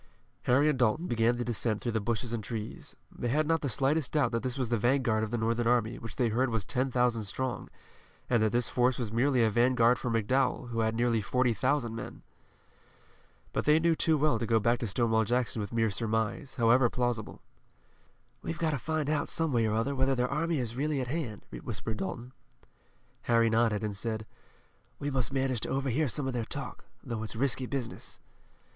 [0.45, 2.95] Harry and Dalton began the descent through the bushes and trees.
[3.11, 5.99] They had not the slightest doubt that this was the vanguard of the Northern army
[5.99, 7.69] which they heard was ten thousand strong,
[8.27, 11.93] and that this force was merely a vanguard for McDowell, who had nearly forty thousand
[11.95, 12.23] men.
[13.53, 16.89] But they knew too well to go back to Stonewall Jackson with mere surmise, however
[16.89, 17.39] plausible.
[18.41, 21.09] "We've got to find out some way or other whether their army is certainly at
[21.09, 22.31] hand," whispered Dalton.
[23.29, 24.25] Harry nodded, and said:
[24.97, 28.19] "We must manage to overhear some of their talk, though it's risky business."